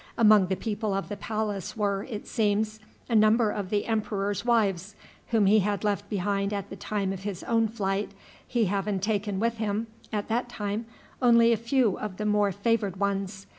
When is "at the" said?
6.53-6.75